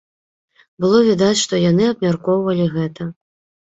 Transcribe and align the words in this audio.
Было 0.85 1.03
відаць, 1.09 1.43
што 1.43 1.63
яны 1.69 1.83
абмяркоўвалі 1.93 2.71
гэта. 2.77 3.01